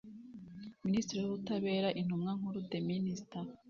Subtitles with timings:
[0.85, 3.43] Minisitiri w Ubutabera Intumwa Nkuru The Minister